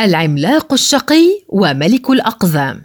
العملاق 0.00 0.72
الشقي 0.72 1.42
وملك 1.48 2.10
الأقزام. 2.10 2.82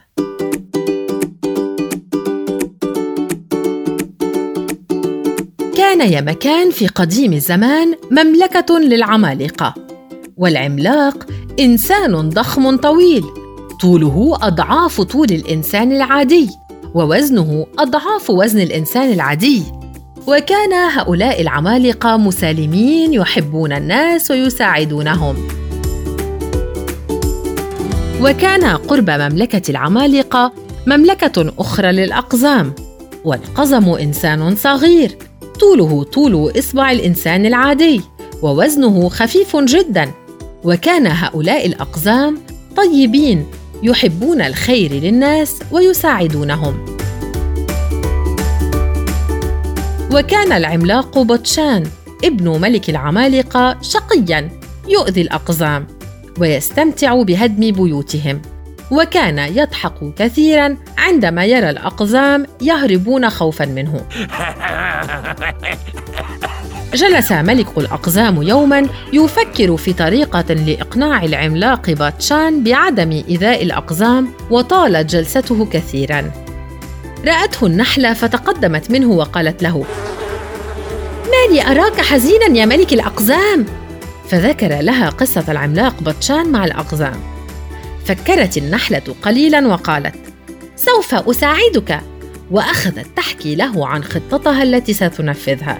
كان 5.76 6.02
يا 6.12 6.22
مكان 6.22 6.72
في 6.72 6.88
قديم 6.88 7.34
الزمان 7.34 7.96
مملكة 8.12 8.80
للعمالقة. 8.80 9.74
والعملاق 10.38 11.28
إنسان 11.60 12.30
ضخم 12.30 12.78
طويل 12.78 13.24
طوله 13.82 14.38
أضعاف 14.42 15.02
طول 15.02 15.28
الإنسان 15.32 15.92
العادي 15.92 16.50
ووزنه 16.96 17.66
أضعاف 17.80 18.30
وزن 18.30 18.60
الإنسان 18.60 19.14
العادي. 19.14 19.64
وكان 20.28 20.74
هؤلاء 20.74 21.42
العمالقة 21.42 22.18
مسالمين 22.18 23.14
يحبون 23.14 23.72
الناس 23.72 24.32
ويساعدونهم. 24.32 25.61
وكان 28.24 28.64
قرب 28.64 29.10
مملكة 29.10 29.72
العمالقة 29.72 30.54
مملكة 30.88 31.54
أخرى 31.60 31.92
للأقزام. 31.92 32.74
والقزم 33.24 33.90
إنسان 33.90 34.56
صغير 34.56 35.18
طوله 35.60 36.04
طول 36.04 36.60
إصبع 36.60 36.92
الإنسان 36.92 37.46
العادي 37.46 38.02
ووزنه 38.42 39.10
خفيف 39.10 39.58
جدا. 39.58 40.12
وكان 40.64 41.08
هؤلاء 41.08 41.66
الأقزام 41.66 42.38
طيبين 42.78 43.46
يحبون 43.84 44.42
الخير 44.42 44.92
للناس 44.92 45.60
ويساعدونهم. 45.72 46.86
وكان 50.14 50.52
العملاق 50.52 51.20
بطشان 51.20 51.84
ابن 52.24 52.62
ملك 52.62 52.90
العمالقة 52.90 53.78
شقيا 53.82 54.50
يؤذي 54.88 55.22
الأقزام. 55.22 56.01
ويستمتع 56.40 57.22
بهدم 57.22 57.72
بيوتهم. 57.72 58.42
وكان 58.92 59.40
يضحك 59.40 60.14
كثيرا 60.18 60.78
عندما 60.98 61.46
يرى 61.46 61.70
الأقزام 61.70 62.46
يهربون 62.62 63.30
خوفا 63.30 63.66
منه. 63.66 64.02
جلس 66.94 67.32
ملك 67.32 67.78
الأقزام 67.78 68.44
يوما 68.44 68.88
يفكر 69.14 69.78
في 69.78 69.94
طريقة 69.94 70.54
لإقناع 70.54 71.24
العملاق 71.24 71.90
باتشان 71.90 72.64
بعدم 72.64 73.24
إيذاء 73.30 73.64
الأقزام 73.64 74.28
وطالت 74.50 75.10
جلسته 75.16 75.66
كثيرا. 75.66 76.32
رأته 77.26 77.68
النحلة 77.68 78.14
فتقدمت 78.14 78.92
منه 78.92 79.08
وقالت 79.08 79.64
له 79.64 79.86
ما 81.26 81.54
لي 81.54 81.62
أراك 81.62 82.02
حزينا 82.02 82.58
يا 82.58 82.66
ملك 82.66 82.94
الأقزام؟ 82.94 83.66
فذكر 84.32 84.82
لها 84.82 85.10
قصة 85.10 85.44
العملاق 85.50 86.04
بطشان 86.04 86.52
مع 86.52 86.66
الأقزام. 86.66 87.20
فكرت 88.06 88.58
النحلة 88.58 89.16
قليلا 89.22 89.68
وقالت 89.68 90.16
سوف 90.76 91.16
أساعدك. 91.16 92.02
وأخذت 92.52 93.08
تحكي 93.18 93.56
له 93.56 93.88
عن 93.88 94.04
خطتها 94.04 94.64
التي 94.64 94.94
ستنفذها. 94.94 95.80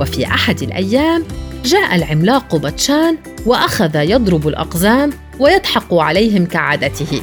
وفي 0.00 0.26
أحد 0.26 0.62
الأيام 0.62 1.24
جاء 1.64 1.94
العملاق 1.94 2.56
بطشان 2.56 3.16
وأخذ 3.46 3.94
يضرب 3.94 4.48
الأقزام 4.48 5.10
ويضحك 5.38 5.92
عليهم 5.92 6.46
كعادته. 6.46 7.22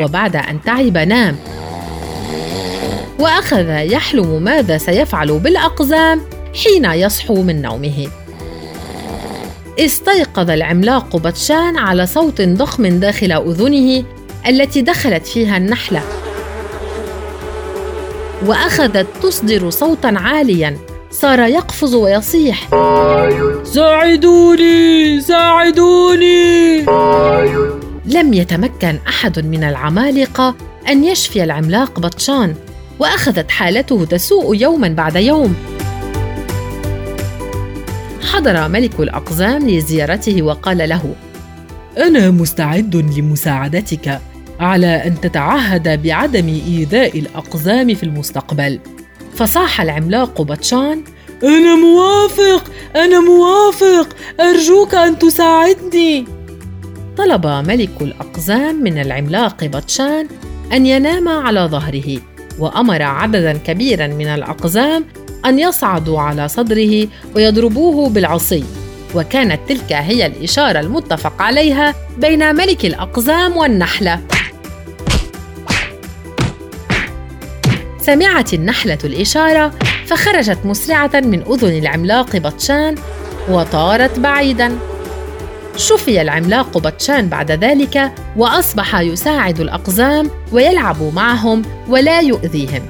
وبعد 0.00 0.36
أن 0.36 0.62
تعب 0.62 0.98
نام 0.98 1.36
وأخذ 3.24 3.68
يحلم 3.68 4.42
ماذا 4.42 4.78
سيفعل 4.78 5.38
بالأقزام 5.38 6.20
حين 6.64 6.84
يصحو 6.84 7.42
من 7.42 7.62
نومه. 7.62 8.08
استيقظ 9.78 10.50
العملاق 10.50 11.16
بطشان 11.16 11.78
على 11.78 12.06
صوت 12.06 12.42
ضخم 12.42 12.86
داخل 12.86 13.32
أذنه 13.32 14.04
التي 14.48 14.82
دخلت 14.82 15.26
فيها 15.26 15.56
النحلة. 15.56 16.02
وأخذت 18.46 19.06
تصدر 19.22 19.70
صوتا 19.70 20.14
عاليا 20.16 20.76
صار 21.10 21.40
يقفز 21.40 21.94
ويصيح. 21.94 22.68
ساعدوني 23.64 25.20
ساعدوني 25.20 26.82
لم 28.06 28.34
يتمكن 28.34 28.98
أحد 29.08 29.46
من 29.46 29.64
العمالقة 29.64 30.54
أن 30.88 31.04
يشفي 31.04 31.44
العملاق 31.44 32.00
بطشان. 32.00 32.54
وأخذت 32.98 33.50
حالته 33.50 34.04
تسوء 34.04 34.56
يوما 34.56 34.88
بعد 34.88 35.16
يوم. 35.16 35.54
حضر 38.32 38.68
ملك 38.68 39.00
الأقزام 39.00 39.68
لزيارته 39.70 40.42
وقال 40.42 40.88
له 40.88 41.14
أنا 41.98 42.30
مستعد 42.30 42.96
لمساعدتك 42.96 44.20
على 44.60 44.86
أن 44.86 45.20
تتعهد 45.20 46.02
بعدم 46.02 46.48
إيذاء 46.48 47.18
الأقزام 47.18 47.94
في 47.94 48.02
المستقبل. 48.02 48.80
فصاح 49.36 49.80
العملاق 49.80 50.42
بطشان 50.42 51.02
أنا 51.42 51.74
موافق 51.76 52.70
أنا 52.96 53.20
موافق 53.20 54.16
أرجوك 54.40 54.94
أن 54.94 55.18
تساعدني. 55.18 56.26
طلب 57.16 57.46
ملك 57.46 57.90
الأقزام 58.00 58.82
من 58.82 58.98
العملاق 58.98 59.64
بطشان 59.64 60.26
أن 60.72 60.86
ينام 60.86 61.28
على 61.28 61.60
ظهره. 61.60 62.18
وأمر 62.58 63.02
عددا 63.02 63.52
كبيرا 63.52 64.06
من 64.06 64.26
الأقزام 64.26 65.04
أن 65.46 65.58
يصعدوا 65.58 66.20
على 66.20 66.48
صدره 66.48 67.08
ويضربوه 67.36 68.08
بالعصي. 68.08 68.64
وكانت 69.14 69.60
تلك 69.68 69.92
هي 69.92 70.26
الإشارة 70.26 70.80
المتفق 70.80 71.42
عليها 71.42 71.94
بين 72.18 72.54
ملك 72.54 72.84
الأقزام 72.84 73.56
والنحلة. 73.56 74.20
سمعت 78.00 78.54
النحلة 78.54 78.98
الإشارة 79.04 79.72
فخرجت 80.06 80.58
مسرعة 80.64 81.10
من 81.14 81.42
أذن 81.42 81.78
العملاق 81.78 82.36
بطشان 82.36 82.94
وطارت 83.50 84.18
بعيدا. 84.18 84.78
شفي 85.76 86.22
العملاق 86.22 86.78
بطشان 86.78 87.28
بعد 87.28 87.50
ذلك 87.50 88.12
وأصبح 88.36 89.00
يساعد 89.00 89.60
الأقزام 89.60 90.30
ويلعب 90.52 91.02
معهم 91.14 91.62
ولا 91.88 92.20
يؤذيهم. 92.20 92.82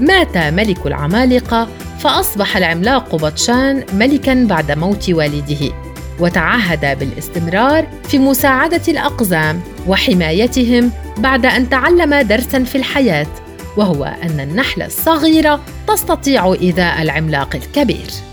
مات 0.00 0.36
ملك 0.36 0.86
العمالقة 0.86 1.68
فأصبح 1.98 2.56
العملاق 2.56 3.16
بطشان 3.16 3.84
ملكا 3.92 4.46
بعد 4.48 4.72
موت 4.72 5.10
والده 5.10 5.74
وتعهد 6.20 6.98
بالاستمرار 6.98 7.86
في 8.08 8.18
مساعدة 8.18 8.82
الأقزام 8.88 9.60
وحمايتهم 9.86 10.90
بعد 11.18 11.46
أن 11.46 11.68
تعلم 11.68 12.14
درسا 12.14 12.64
في 12.64 12.78
الحياة 12.78 13.26
وهو 13.76 14.04
أن 14.04 14.40
النحله 14.40 14.86
الصغيره 14.86 15.60
تستطيع 15.88 16.52
إيذاء 16.52 17.02
العملاق 17.02 17.56
الكبير. 17.56 18.29